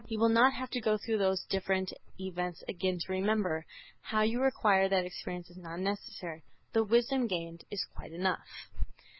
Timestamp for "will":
0.17-0.29